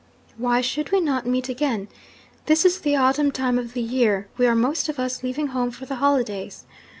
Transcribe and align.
Why 0.35 0.61
should 0.61 0.91
we 0.91 0.99
not 0.99 1.27
meet 1.27 1.47
again? 1.47 1.87
This 2.47 2.65
is 2.65 2.79
the 2.79 2.95
autumn 2.95 3.31
time 3.31 3.59
of 3.59 3.73
the 3.73 3.83
year; 3.83 4.27
we 4.35 4.47
are 4.47 4.55
most 4.55 4.89
of 4.89 4.97
us 4.97 5.21
leaving 5.21 5.49
home 5.49 5.69
for 5.69 5.85
the 5.85 5.97
holidays. 5.97 6.65